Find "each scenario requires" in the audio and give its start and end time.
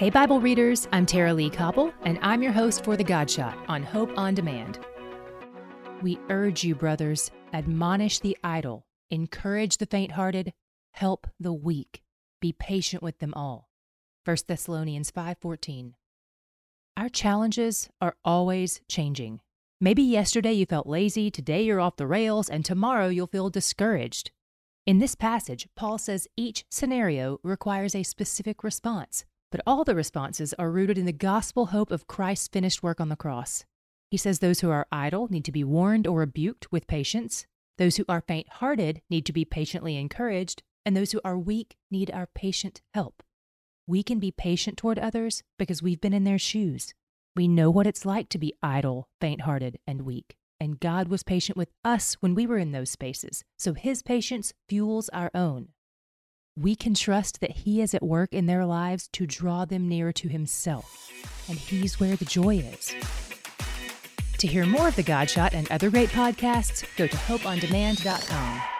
26.38-27.94